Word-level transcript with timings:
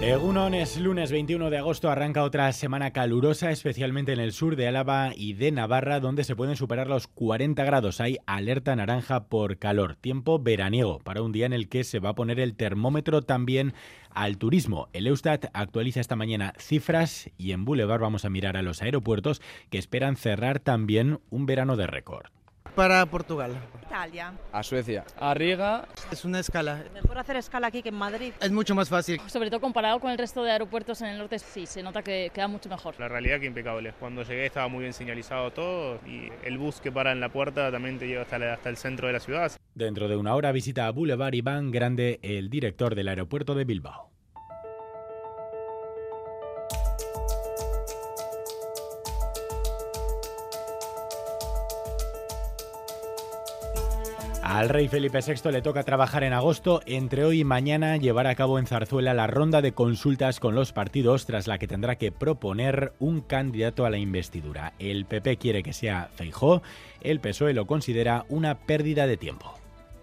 Egunon 0.00 0.54
es 0.54 0.78
lunes 0.78 1.10
21 1.10 1.50
de 1.50 1.58
agosto, 1.58 1.90
arranca 1.90 2.22
otra 2.22 2.52
semana 2.52 2.92
calurosa, 2.92 3.50
especialmente 3.50 4.12
en 4.12 4.20
el 4.20 4.32
sur 4.32 4.54
de 4.54 4.68
Álava 4.68 5.10
y 5.12 5.32
de 5.32 5.50
Navarra, 5.50 5.98
donde 5.98 6.22
se 6.22 6.36
pueden 6.36 6.54
superar 6.54 6.86
los 6.86 7.08
40 7.08 7.64
grados. 7.64 8.00
Hay 8.00 8.18
alerta 8.24 8.76
naranja 8.76 9.24
por 9.24 9.58
calor, 9.58 9.96
tiempo 9.96 10.38
veraniego, 10.38 11.00
para 11.00 11.22
un 11.22 11.32
día 11.32 11.46
en 11.46 11.52
el 11.52 11.68
que 11.68 11.82
se 11.82 11.98
va 11.98 12.10
a 12.10 12.14
poner 12.14 12.38
el 12.38 12.54
termómetro 12.54 13.22
también 13.22 13.74
al 14.10 14.38
turismo. 14.38 14.88
El 14.92 15.08
Eustat 15.08 15.46
actualiza 15.52 16.00
esta 16.00 16.14
mañana 16.14 16.54
cifras 16.58 17.30
y 17.36 17.50
en 17.50 17.64
Boulevard 17.64 18.00
vamos 18.00 18.24
a 18.24 18.30
mirar 18.30 18.56
a 18.56 18.62
los 18.62 18.82
aeropuertos 18.82 19.42
que 19.68 19.78
esperan 19.78 20.14
cerrar 20.14 20.60
también 20.60 21.18
un 21.28 21.44
verano 21.44 21.76
de 21.76 21.88
récord 21.88 22.30
para 22.78 23.04
Portugal. 23.06 23.56
Italia. 23.84 24.34
A 24.52 24.62
Suecia. 24.62 25.04
A 25.18 25.34
Riga. 25.34 25.88
Es 26.12 26.24
una 26.24 26.38
escala. 26.38 26.84
Mejor 26.94 27.18
hacer 27.18 27.34
escala 27.34 27.66
aquí 27.66 27.82
que 27.82 27.88
en 27.88 27.96
Madrid. 27.96 28.32
Es 28.40 28.52
mucho 28.52 28.72
más 28.76 28.88
fácil. 28.88 29.20
Sobre 29.26 29.50
todo 29.50 29.58
comparado 29.60 29.98
con 29.98 30.12
el 30.12 30.16
resto 30.16 30.44
de 30.44 30.52
aeropuertos 30.52 31.02
en 31.02 31.08
el 31.08 31.18
norte, 31.18 31.40
sí, 31.40 31.66
se 31.66 31.82
nota 31.82 32.04
que 32.04 32.30
queda 32.32 32.46
mucho 32.46 32.68
mejor. 32.68 32.94
La 33.00 33.08
realidad 33.08 33.40
que 33.40 33.46
impecable. 33.46 33.92
Cuando 33.98 34.22
llegué 34.22 34.46
estaba 34.46 34.68
muy 34.68 34.82
bien 34.82 34.92
señalizado 34.92 35.50
todo 35.50 35.96
y 36.06 36.30
el 36.44 36.56
bus 36.56 36.80
que 36.80 36.92
para 36.92 37.10
en 37.10 37.18
la 37.18 37.30
puerta 37.30 37.72
también 37.72 37.98
te 37.98 38.06
lleva 38.06 38.22
hasta, 38.22 38.36
hasta 38.52 38.68
el 38.68 38.76
centro 38.76 39.08
de 39.08 39.14
la 39.14 39.20
ciudad. 39.20 39.50
Dentro 39.74 40.06
de 40.06 40.14
una 40.14 40.36
hora 40.36 40.52
visita 40.52 40.86
a 40.86 40.92
Boulevard 40.92 41.34
Iván 41.34 41.72
Grande, 41.72 42.20
el 42.22 42.48
director 42.48 42.94
del 42.94 43.08
aeropuerto 43.08 43.56
de 43.56 43.64
Bilbao. 43.64 44.12
Al 54.42 54.68
rey 54.68 54.88
Felipe 54.88 55.18
VI 55.20 55.50
le 55.50 55.62
toca 55.62 55.82
trabajar 55.82 56.22
en 56.22 56.32
agosto, 56.32 56.80
entre 56.86 57.24
hoy 57.24 57.40
y 57.40 57.44
mañana 57.44 57.96
llevar 57.96 58.26
a 58.26 58.34
cabo 58.34 58.58
en 58.58 58.66
Zarzuela 58.66 59.12
la 59.12 59.26
ronda 59.26 59.60
de 59.60 59.72
consultas 59.72 60.40
con 60.40 60.54
los 60.54 60.72
partidos 60.72 61.26
tras 61.26 61.46
la 61.46 61.58
que 61.58 61.66
tendrá 61.66 61.96
que 61.96 62.12
proponer 62.12 62.92
un 62.98 63.20
candidato 63.20 63.84
a 63.84 63.90
la 63.90 63.98
investidura. 63.98 64.74
El 64.78 65.06
PP 65.06 65.36
quiere 65.38 65.62
que 65.62 65.72
sea 65.72 66.08
Feijó, 66.14 66.62
el 67.00 67.20
PSOE 67.20 67.52
lo 67.52 67.66
considera 67.66 68.24
una 68.28 68.58
pérdida 68.58 69.06
de 69.06 69.16
tiempo. 69.16 69.54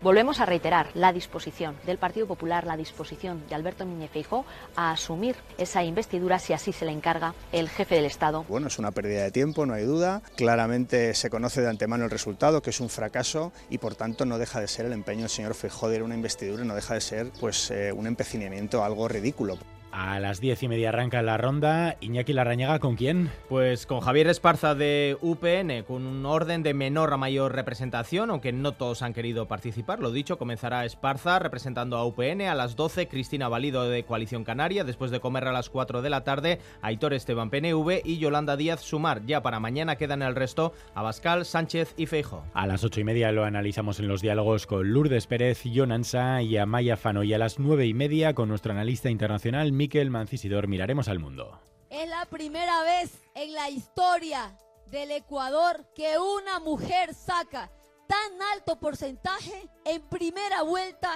Volvemos 0.05 0.39
a 0.39 0.45
reiterar 0.45 0.89
la 0.93 1.11
disposición 1.11 1.75
del 1.83 1.97
Partido 1.97 2.27
Popular, 2.27 2.67
la 2.67 2.77
disposición 2.77 3.41
de 3.49 3.55
Alberto 3.55 3.85
Núñez 3.85 4.11
Feijóo 4.11 4.45
a 4.75 4.91
asumir 4.91 5.35
esa 5.57 5.83
investidura 5.83 6.37
si 6.37 6.53
así 6.53 6.71
se 6.73 6.85
le 6.85 6.91
encarga 6.91 7.33
el 7.51 7.69
jefe 7.69 7.95
del 7.95 8.05
Estado. 8.05 8.45
Bueno, 8.47 8.67
es 8.67 8.77
una 8.77 8.91
pérdida 8.91 9.23
de 9.23 9.31
tiempo, 9.31 9.65
no 9.65 9.73
hay 9.73 9.83
duda. 9.83 10.21
Claramente 10.35 11.15
se 11.15 11.31
conoce 11.31 11.61
de 11.61 11.69
antemano 11.69 12.03
el 12.03 12.11
resultado, 12.11 12.61
que 12.61 12.69
es 12.69 12.81
un 12.81 12.89
fracaso 12.89 13.51
y 13.71 13.79
por 13.79 13.95
tanto 13.95 14.25
no 14.25 14.37
deja 14.37 14.61
de 14.61 14.67
ser 14.67 14.85
el 14.85 14.93
empeño 14.93 15.21
del 15.21 15.29
señor 15.31 15.55
Feijóo 15.55 15.89
de 15.89 16.03
una 16.03 16.13
investidura, 16.13 16.63
no 16.63 16.75
deja 16.75 16.93
de 16.93 17.01
ser 17.01 17.31
pues 17.39 17.71
eh, 17.71 17.91
un 17.91 18.05
empecinamiento 18.05 18.83
algo 18.83 19.07
ridículo. 19.07 19.57
A 19.97 20.19
las 20.19 20.41
diez 20.41 20.61
y 20.61 20.67
media 20.67 20.89
arranca 20.89 21.21
la 21.21 21.37
ronda. 21.37 21.95
Iñaki 22.01 22.33
Larrañaga, 22.33 22.79
¿con 22.79 22.97
quién? 22.97 23.31
Pues 23.47 23.85
con 23.85 24.01
Javier 24.01 24.27
Esparza 24.27 24.75
de 24.75 25.17
UPN, 25.21 25.83
con 25.87 26.05
un 26.05 26.25
orden 26.25 26.63
de 26.63 26.73
menor 26.73 27.13
a 27.13 27.17
mayor 27.17 27.55
representación, 27.55 28.29
aunque 28.29 28.51
no 28.51 28.73
todos 28.73 29.01
han 29.01 29.13
querido 29.13 29.47
participar. 29.47 30.01
Lo 30.01 30.11
dicho, 30.11 30.37
comenzará 30.37 30.83
Esparza 30.83 31.39
representando 31.39 31.95
a 31.95 32.05
UPN 32.05 32.41
a 32.41 32.55
las 32.55 32.75
12, 32.75 33.07
Cristina 33.07 33.47
Valido 33.47 33.87
de 33.87 34.03
Coalición 34.03 34.43
Canaria, 34.43 34.83
después 34.83 35.11
de 35.11 35.21
comer 35.21 35.47
a 35.47 35.53
las 35.53 35.69
4 35.69 36.01
de 36.01 36.09
la 36.09 36.25
tarde, 36.25 36.59
Aitor 36.81 37.13
Esteban 37.13 37.49
PNV 37.49 38.01
y 38.03 38.17
Yolanda 38.17 38.57
Díaz 38.57 38.81
Sumar. 38.81 39.25
Ya 39.25 39.41
para 39.41 39.61
mañana 39.61 39.95
quedan 39.95 40.23
el 40.23 40.35
resto 40.35 40.73
Abascal, 40.93 41.45
Sánchez 41.45 41.93
y 41.95 42.07
Feijo. 42.07 42.43
A 42.53 42.67
las 42.67 42.83
ocho 42.83 42.99
y 42.99 43.05
media 43.05 43.31
lo 43.31 43.45
analizamos 43.45 44.01
en 44.01 44.09
los 44.09 44.21
diálogos 44.21 44.67
con 44.67 44.91
Lourdes 44.91 45.25
Pérez, 45.25 45.63
Jonansa 45.63 46.41
y 46.41 46.57
Amaya 46.57 46.97
Fano. 46.97 47.23
Y 47.23 47.33
a 47.33 47.37
las 47.37 47.59
nueve 47.59 47.85
y 47.87 47.93
media 47.93 48.33
con 48.33 48.49
nuestro 48.49 48.73
analista 48.73 49.09
internacional, 49.09 49.71
Miquel 49.85 50.09
Mancisidor 50.09 50.67
miraremos 50.67 51.07
al 51.09 51.19
mundo. 51.19 51.59
Es 51.91 52.09
la 52.09 52.25
primera 52.25 52.81
vez 52.81 53.21
en 53.35 53.53
la 53.53 53.69
historia 53.69 54.57
del 54.89 55.11
Ecuador 55.11 55.85
que 55.95 56.17
una 56.17 56.59
mujer 56.59 57.13
saca 57.13 57.69
tan 58.07 58.41
alto 58.51 58.79
porcentaje 58.79 59.69
en 59.85 60.01
primera 60.09 60.63
vuelta 60.63 61.11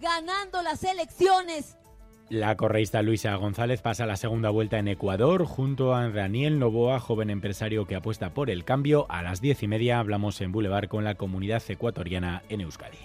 ganando 0.00 0.62
las 0.62 0.84
elecciones. 0.84 1.76
La 2.28 2.56
correísta 2.56 3.02
Luisa 3.02 3.34
González 3.34 3.82
pasa 3.82 4.06
la 4.06 4.16
segunda 4.16 4.50
vuelta 4.50 4.78
en 4.78 4.86
Ecuador 4.86 5.44
junto 5.44 5.92
a 5.92 6.08
Daniel 6.08 6.60
Novoa, 6.60 7.00
joven 7.00 7.30
empresario 7.30 7.88
que 7.88 7.96
apuesta 7.96 8.32
por 8.32 8.48
el 8.48 8.64
cambio. 8.64 9.06
A 9.08 9.24
las 9.24 9.40
diez 9.40 9.60
y 9.64 9.66
media 9.66 9.98
hablamos 9.98 10.40
en 10.40 10.52
Boulevard 10.52 10.86
con 10.86 11.02
la 11.02 11.16
comunidad 11.16 11.64
ecuatoriana 11.68 12.44
en 12.48 12.60
Euskadi. 12.60 12.98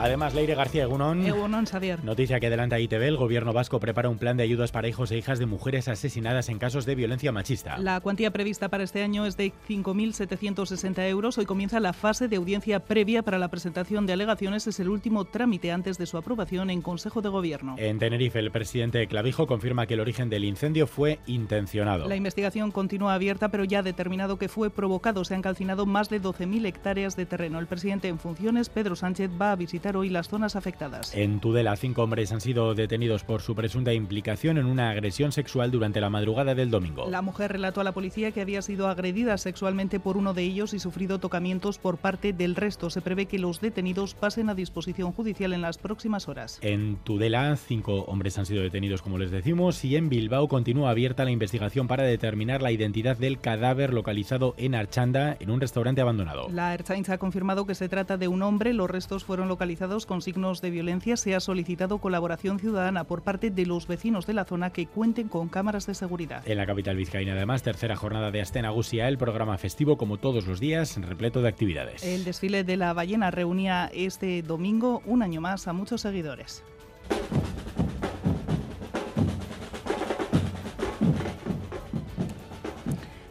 Además, 0.00 0.34
Leire 0.34 0.54
García 0.54 0.84
Egunon. 0.84 1.26
Egunon, 1.26 1.66
Xavier. 1.66 2.02
Noticia 2.04 2.40
que 2.40 2.46
adelanta 2.46 2.80
ITV. 2.80 3.02
El 3.02 3.16
gobierno 3.16 3.52
vasco 3.52 3.80
prepara 3.80 4.08
un 4.08 4.18
plan 4.18 4.36
de 4.36 4.42
ayudas 4.42 4.72
para 4.72 4.88
hijos 4.88 5.10
e 5.10 5.18
hijas 5.18 5.38
de 5.38 5.46
mujeres 5.46 5.88
asesinadas 5.88 6.48
en 6.48 6.58
casos 6.58 6.86
de 6.86 6.94
violencia 6.94 7.32
machista. 7.32 7.76
La 7.78 8.00
cuantía 8.00 8.30
prevista 8.30 8.68
para 8.68 8.82
este 8.82 9.02
año 9.02 9.26
es 9.26 9.36
de 9.36 9.52
5.760 9.68 11.08
euros. 11.08 11.36
Hoy 11.38 11.46
comienza 11.46 11.80
la 11.80 11.92
fase 11.92 12.28
de 12.28 12.36
audiencia 12.36 12.80
previa 12.80 13.22
para 13.22 13.38
la 13.38 13.48
presentación 13.48 14.06
de 14.06 14.14
alegaciones. 14.14 14.66
Es 14.66 14.80
el 14.80 14.88
último 14.88 15.26
trámite 15.26 15.70
antes 15.70 15.98
de 15.98 16.06
su 16.06 16.16
aprobación 16.16 16.70
en 16.70 16.80
Consejo 16.80 17.20
de 17.20 17.28
Gobierno. 17.28 17.76
En 17.78 17.98
Tenerife, 17.98 18.38
el 18.38 18.50
presidente 18.50 19.06
Clavijo 19.06 19.46
confirma 19.46 19.86
que 19.86 19.94
el 19.94 20.00
origen 20.00 20.30
del 20.30 20.44
incendio 20.44 20.86
fue 20.86 21.18
intencionado. 21.26 22.08
La 22.08 22.16
investigación 22.16 22.70
continúa 22.70 23.14
abierta, 23.14 23.50
pero 23.50 23.64
ya 23.64 23.80
ha 23.80 23.82
determinado 23.82 24.38
que 24.38 24.48
fue 24.48 24.70
provocado. 24.70 25.24
Se 25.24 25.34
han 25.34 25.42
calcinado 25.42 25.84
más 25.84 26.08
de 26.08 26.22
12.000 26.22 26.66
hectáreas 26.66 27.16
de 27.16 27.26
terreno. 27.26 27.58
El 27.58 27.66
presidente 27.66 28.08
en 28.08 28.18
funciones, 28.18 28.68
Pedro 28.68 28.96
Sánchez, 28.96 29.30
va 29.40 29.52
a 29.52 29.56
visitar 29.56 29.89
hoy 29.96 30.08
las 30.08 30.28
zonas 30.28 30.56
afectadas. 30.56 31.14
En 31.14 31.40
Tudela, 31.40 31.76
cinco 31.76 32.02
hombres 32.02 32.32
han 32.32 32.40
sido 32.40 32.74
detenidos 32.74 33.24
por 33.24 33.42
su 33.42 33.54
presunta 33.54 33.92
implicación 33.92 34.58
en 34.58 34.66
una 34.66 34.90
agresión 34.90 35.32
sexual 35.32 35.70
durante 35.70 36.00
la 36.00 36.10
madrugada 36.10 36.54
del 36.54 36.70
domingo. 36.70 37.08
La 37.08 37.22
mujer 37.22 37.52
relató 37.52 37.80
a 37.80 37.84
la 37.84 37.92
policía 37.92 38.32
que 38.32 38.40
había 38.40 38.62
sido 38.62 38.88
agredida 38.88 39.36
sexualmente 39.38 40.00
por 40.00 40.16
uno 40.16 40.34
de 40.34 40.42
ellos 40.42 40.74
y 40.74 40.78
sufrido 40.78 41.18
tocamientos 41.18 41.78
por 41.78 41.98
parte 41.98 42.32
del 42.32 42.56
resto. 42.56 42.90
Se 42.90 43.00
prevé 43.00 43.26
que 43.26 43.38
los 43.38 43.60
detenidos 43.60 44.14
pasen 44.14 44.48
a 44.48 44.54
disposición 44.54 45.12
judicial 45.12 45.52
en 45.52 45.62
las 45.62 45.78
próximas 45.78 46.28
horas. 46.28 46.58
En 46.62 46.96
Tudela, 46.96 47.56
cinco 47.56 48.04
hombres 48.04 48.38
han 48.38 48.46
sido 48.46 48.62
detenidos, 48.62 49.02
como 49.02 49.18
les 49.18 49.30
decimos, 49.30 49.84
y 49.84 49.96
en 49.96 50.08
Bilbao 50.08 50.48
continúa 50.48 50.90
abierta 50.90 51.24
la 51.24 51.30
investigación 51.30 51.88
para 51.88 52.04
determinar 52.04 52.62
la 52.62 52.72
identidad 52.72 53.16
del 53.16 53.40
cadáver 53.40 53.92
localizado 53.92 54.54
en 54.58 54.74
Archanda, 54.74 55.36
en 55.40 55.50
un 55.50 55.60
restaurante 55.60 56.00
abandonado. 56.00 56.48
La 56.50 56.74
Ertzaintza 56.74 57.14
ha 57.14 57.18
confirmado 57.18 57.66
que 57.66 57.74
se 57.74 57.88
trata 57.88 58.16
de 58.16 58.28
un 58.28 58.42
hombre. 58.42 58.72
Los 58.72 58.90
restos 58.90 59.24
fueron 59.24 59.48
localizados 59.48 59.79
con 59.80 60.20
signos 60.20 60.60
de 60.60 60.70
violencia, 60.70 61.16
se 61.16 61.34
ha 61.34 61.40
solicitado 61.40 61.98
colaboración 61.98 62.58
ciudadana 62.58 63.04
por 63.04 63.22
parte 63.22 63.50
de 63.50 63.64
los 63.64 63.86
vecinos 63.86 64.26
de 64.26 64.34
la 64.34 64.44
zona 64.44 64.70
que 64.70 64.86
cuenten 64.86 65.28
con 65.28 65.48
cámaras 65.48 65.86
de 65.86 65.94
seguridad. 65.94 66.46
En 66.46 66.58
la 66.58 66.66
capital 66.66 66.96
vizcaína, 66.96 67.32
además, 67.32 67.62
tercera 67.62 67.96
jornada 67.96 68.30
de 68.30 68.42
Astena 68.42 68.68
Gusia, 68.70 69.08
el 69.08 69.16
programa 69.16 69.56
festivo, 69.56 69.96
como 69.96 70.18
todos 70.18 70.46
los 70.46 70.60
días, 70.60 70.98
repleto 71.00 71.40
de 71.40 71.48
actividades. 71.48 72.04
El 72.04 72.24
desfile 72.24 72.62
de 72.62 72.76
la 72.76 72.92
ballena 72.92 73.30
reunía 73.30 73.90
este 73.94 74.42
domingo 74.42 75.00
un 75.06 75.22
año 75.22 75.40
más 75.40 75.66
a 75.66 75.72
muchos 75.72 76.02
seguidores. 76.02 76.62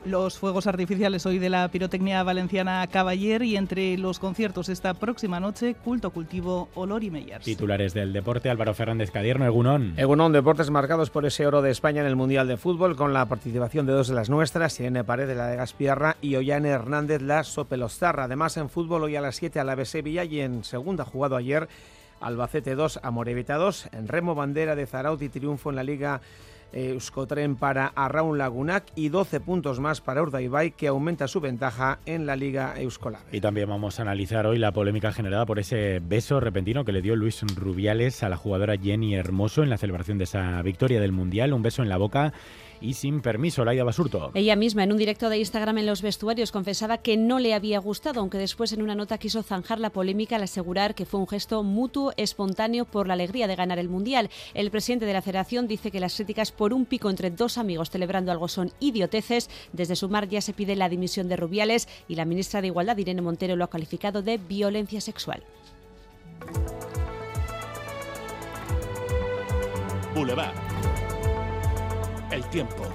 Los 0.10 0.40
fuegos 0.40 0.66
artificiales 0.66 1.28
hoy 1.28 1.38
de 1.38 1.52
la 1.52 1.68
pirotecnia 1.68 2.24
valenciana 2.24 2.88
Caballer 2.88 3.44
y 3.44 3.56
entre 3.56 3.96
los 3.96 4.18
conciertos 4.18 4.68
esta 4.68 4.96
próxima 4.96 5.40
noche, 5.40 5.76
Culto 5.76 6.10
Cultivo, 6.10 6.68
Olor 6.74 7.04
y 7.04 7.12
Meyers. 7.12 7.46
Titulares 7.46 7.94
del 7.94 8.12
deporte, 8.12 8.50
Álvaro 8.50 8.74
Fernández 8.74 9.12
Cadierno, 9.12 9.46
Egunón. 9.46 9.94
Egunón, 9.98 10.32
deportes 10.32 10.72
marcados 10.72 11.12
por 11.12 11.28
ese 11.28 11.46
oro 11.46 11.62
de 11.62 11.70
España 11.70 12.02
en 12.02 12.08
el 12.08 12.16
Mundial 12.16 12.48
de 12.48 12.58
Fútbol 12.58 12.96
con 12.96 13.14
la 13.14 13.28
participación 13.28 13.86
de 13.86 13.94
dos 13.94 14.08
de 14.08 14.16
las 14.16 14.32
nuestras, 14.32 14.80
Irene 14.80 15.04
Paredes, 15.04 15.38
la 15.38 15.46
de 15.46 15.58
Gaspiarra 15.58 16.18
y 16.24 16.38
Ollane 16.38 16.70
Hernández, 16.70 17.22
la 17.22 17.44
Sopelostarra. 17.44 18.24
Además 18.24 18.58
en 18.58 18.72
fútbol 18.72 19.04
hoy 19.04 19.16
a 19.16 19.22
las 19.22 19.36
7 19.36 19.60
a 19.60 19.64
la 19.64 19.86
Sevilla 19.86 20.24
y 20.24 20.40
en 20.40 20.64
segunda 20.64 21.06
jugado 21.06 21.36
ayer 21.36 21.70
Albacete 22.20 22.74
2 22.74 23.02
a 23.04 23.12
Morevita 23.12 23.58
2, 23.58 23.90
en 23.92 24.08
Remo 24.08 24.34
Bandera 24.34 24.76
de 24.76 24.88
Zarauti 24.88 25.30
triunfo 25.30 25.70
en 25.70 25.76
la 25.76 25.84
Liga 25.84 26.22
Euskotren 26.74 27.56
para 27.56 27.88
Arraun 27.88 28.38
Lagunac 28.38 28.86
y 28.96 29.10
12 29.10 29.40
puntos 29.40 29.80
más 29.80 30.02
para 30.02 30.22
Urdaibai 30.22 30.72
que 30.72 30.88
aumenta 30.88 31.28
su 31.28 31.40
ventaja 31.40 32.00
en 32.06 32.26
la 32.26 32.36
Liga 32.36 32.74
Euskolar. 32.78 33.22
Y 33.32 33.42
también 33.42 33.70
vamos 33.70 34.00
a 34.00 34.04
analizar 34.04 34.46
hoy 34.46 34.58
la 34.58 34.72
polémica 34.72 35.12
generada 35.12 35.46
por 35.46 35.60
ese 35.60 36.00
beso 36.00 36.40
repentino 36.40 36.86
que 36.86 36.92
le 36.92 37.02
dio 37.02 37.16
Luis 37.16 37.42
Rubiales 37.56 38.24
a 38.24 38.30
la 38.30 38.38
jugadora 38.38 38.78
Jenny 38.78 39.16
Hermoso 39.16 39.64
en 39.64 39.70
la 39.70 39.78
celebración 39.78 40.18
de 40.18 40.26
esa 40.26 40.62
victoria 40.62 41.00
del 41.02 41.12
Mundial, 41.12 41.54
un 41.54 41.62
beso 41.62 41.82
en 41.82 41.90
la 41.90 41.98
boca 41.98 42.34
y 42.82 42.94
sin 42.94 43.22
permiso. 43.22 43.66
Laida 43.66 43.84
Basurto. 43.84 44.32
Ella 44.34 44.56
misma 44.56 44.84
en 44.84 44.92
un 44.92 44.98
directo 44.98 45.30
de 45.30 45.38
Instagram 45.38 45.78
en 45.80 45.86
los 45.86 46.02
vestuarios 46.02 46.52
confesaba 46.52 47.00
que 47.00 47.18
no 47.18 47.40
le 47.40 47.54
había 47.54 47.80
gustado, 47.80 48.20
aunque 48.20 48.38
después 48.38 48.74
en 48.74 48.82
una 48.82 48.96
nota 48.96 49.18
quiso 49.18 49.44
zanjar 49.44 49.80
la 49.80 49.90
polémica 49.90 50.36
al 50.36 50.44
asegurar 50.44 50.96
que 50.96 51.06
fue 51.06 51.20
un 51.20 51.28
gesto 51.28 51.64
mutuo, 51.64 52.14
espontáneo 52.18 52.86
por 52.86 53.08
la 53.08 53.14
alegría 53.14 53.48
de 53.48 53.56
ganar 53.56 53.80
el 53.80 53.90
Mundial. 53.90 54.30
El 54.54 54.72
presidente 54.72 55.06
de 55.06 55.14
la 55.14 55.22
federación 55.22 55.68
dice 55.68 55.92
que 55.92 56.00
las 56.00 56.16
críticas 56.16 56.52
por 56.52 56.74
un 56.74 56.86
pico 56.86 57.10
entre 57.10 57.32
dos 57.32 57.58
amigos 57.58 57.90
celebrando 57.90 58.32
algo 58.32 58.48
son 58.48 58.72
idioteces. 58.80 59.50
Desde 59.74 59.96
Sumar 59.96 60.28
ya 60.28 60.42
se 60.42 60.54
pide 60.54 60.76
la 60.76 60.90
dimisión 60.90 61.28
de 61.28 61.36
Rubiales 61.36 61.88
y 62.08 62.16
la 62.16 62.26
ministra 62.26 62.62
de 62.62 62.68
Igualdad, 62.68 62.98
Irene 62.98 63.22
Montero, 63.22 63.56
lo 63.56 63.64
ha 63.64 63.70
calificado 63.70 64.22
de 64.22 64.38
violencia 64.38 65.02
sexual. 65.02 65.44
Boulevard. 70.14 70.69
El 72.32 72.44
tiempo. 72.50 72.88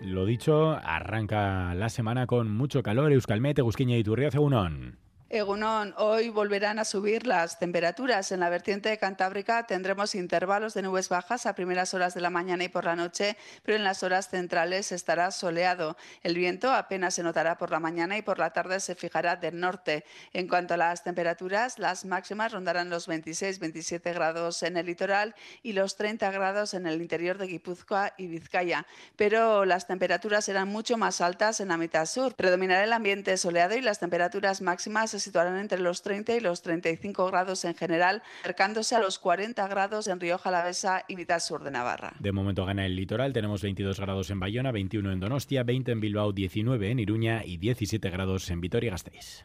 Lo 0.00 0.24
dicho, 0.24 0.78
arranca 0.82 1.74
la 1.74 1.88
semana 1.88 2.26
con 2.26 2.50
mucho 2.50 2.82
calor. 2.82 3.12
Euskalmet, 3.12 3.58
Egusquiña 3.58 3.96
y 3.96 4.04
Turriaza 4.04 4.40
Unón. 4.40 5.03
Egunon, 5.34 5.94
hoy 5.96 6.28
volverán 6.28 6.78
a 6.78 6.84
subir 6.84 7.26
las 7.26 7.58
temperaturas. 7.58 8.30
En 8.30 8.38
la 8.38 8.50
vertiente 8.50 8.96
cantábrica 8.98 9.66
tendremos 9.66 10.14
intervalos 10.14 10.74
de 10.74 10.82
nubes 10.82 11.08
bajas 11.08 11.46
a 11.46 11.56
primeras 11.56 11.92
horas 11.92 12.14
de 12.14 12.20
la 12.20 12.30
mañana 12.30 12.62
y 12.62 12.68
por 12.68 12.84
la 12.84 12.94
noche, 12.94 13.36
pero 13.64 13.76
en 13.76 13.82
las 13.82 14.04
horas 14.04 14.28
centrales 14.28 14.92
estará 14.92 15.32
soleado. 15.32 15.96
El 16.22 16.36
viento 16.36 16.70
apenas 16.70 17.14
se 17.14 17.24
notará 17.24 17.58
por 17.58 17.72
la 17.72 17.80
mañana 17.80 18.16
y 18.16 18.22
por 18.22 18.38
la 18.38 18.52
tarde 18.52 18.78
se 18.78 18.94
fijará 18.94 19.34
del 19.34 19.58
norte. 19.58 20.04
En 20.32 20.46
cuanto 20.46 20.74
a 20.74 20.76
las 20.76 21.02
temperaturas, 21.02 21.80
las 21.80 22.04
máximas 22.04 22.52
rondarán 22.52 22.88
los 22.88 23.08
26-27 23.08 24.14
grados 24.14 24.62
en 24.62 24.76
el 24.76 24.86
litoral 24.86 25.34
y 25.64 25.72
los 25.72 25.96
30 25.96 26.30
grados 26.30 26.74
en 26.74 26.86
el 26.86 27.02
interior 27.02 27.38
de 27.38 27.48
Guipúzcoa 27.48 28.14
y 28.16 28.28
Vizcaya. 28.28 28.86
Pero 29.16 29.64
las 29.64 29.88
temperaturas 29.88 30.44
serán 30.44 30.68
mucho 30.68 30.96
más 30.96 31.20
altas 31.20 31.58
en 31.58 31.68
la 31.68 31.76
mitad 31.76 32.06
sur. 32.06 32.36
Predominará 32.36 32.84
el 32.84 32.92
ambiente 32.92 33.36
soleado 33.36 33.74
y 33.74 33.80
las 33.80 33.98
temperaturas 33.98 34.60
máximas 34.60 35.23
situarán 35.24 35.58
entre 35.58 35.80
los 35.80 36.02
30 36.02 36.36
y 36.36 36.40
los 36.40 36.62
35 36.62 37.26
grados 37.26 37.64
en 37.64 37.74
general, 37.74 38.22
acercándose 38.42 38.94
a 38.94 39.00
los 39.00 39.18
40 39.18 39.66
grados 39.68 40.06
en 40.06 40.20
Rioja 40.20 40.48
Alavesa 40.50 41.04
y 41.08 41.16
mitad 41.16 41.40
sur 41.40 41.64
de 41.64 41.70
Navarra. 41.70 42.14
De 42.20 42.32
momento 42.32 42.64
gana 42.64 42.86
el 42.86 42.96
litoral, 42.96 43.32
tenemos 43.32 43.62
22 43.62 43.98
grados 43.98 44.30
en 44.30 44.40
Bayona, 44.40 44.72
21 44.72 45.12
en 45.12 45.20
Donostia, 45.20 45.62
20 45.62 45.92
en 45.92 46.00
Bilbao, 46.00 46.32
19 46.32 46.90
en 46.90 46.98
Iruña 46.98 47.44
y 47.44 47.56
17 47.56 48.10
grados 48.10 48.50
en 48.50 48.60
Vitoria-Gasteiz. 48.60 49.44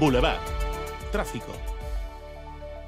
Boulevard. 0.00 0.40
Tráfico. 1.12 1.73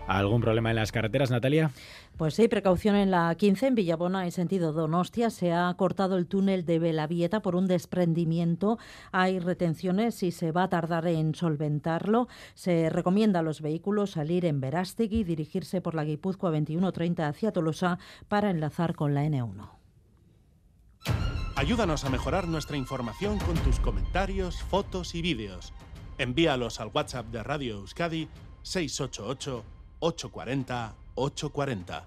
¿Algún 0.06 0.40
problema 0.40 0.70
en 0.70 0.76
las 0.76 0.92
carreteras, 0.92 1.30
Natalia? 1.30 1.72
Pues 2.16 2.34
sí, 2.34 2.46
precaución 2.46 2.94
en 2.94 3.10
la 3.10 3.34
15 3.34 3.66
en 3.66 3.74
Villabona 3.74 4.24
en 4.24 4.30
sentido 4.30 4.72
Donostia. 4.72 5.30
Se 5.30 5.52
ha 5.52 5.74
cortado 5.76 6.16
el 6.16 6.26
túnel 6.26 6.64
de 6.64 6.78
Belavieta 6.78 7.42
por 7.42 7.56
un 7.56 7.66
desprendimiento. 7.66 8.78
Hay 9.10 9.40
retenciones 9.40 10.22
y 10.22 10.30
se 10.30 10.52
va 10.52 10.64
a 10.64 10.68
tardar 10.68 11.08
en 11.08 11.34
solventarlo. 11.34 12.28
Se 12.54 12.88
recomienda 12.88 13.40
a 13.40 13.42
los 13.42 13.60
vehículos 13.60 14.12
salir 14.12 14.44
en 14.44 14.60
Verástegui 14.60 15.20
y 15.20 15.24
dirigirse 15.24 15.80
por 15.80 15.94
la 15.94 16.04
Guipúzcoa 16.04 16.50
2130 16.50 17.26
hacia 17.26 17.52
Tolosa 17.52 17.98
para 18.28 18.50
enlazar 18.50 18.94
con 18.94 19.12
la 19.12 19.24
N1. 19.24 19.70
Ayúdanos 21.56 22.04
a 22.04 22.10
mejorar 22.10 22.46
nuestra 22.46 22.76
información 22.76 23.38
con 23.38 23.56
tus 23.56 23.80
comentarios, 23.80 24.62
fotos 24.62 25.14
y 25.14 25.22
vídeos. 25.22 25.72
Envíalos 26.18 26.80
al 26.80 26.90
WhatsApp 26.94 27.26
de 27.26 27.42
Radio 27.42 27.78
Euskadi 27.78 28.28
688 28.62 29.75
840 30.00 30.92
840. 31.16 32.02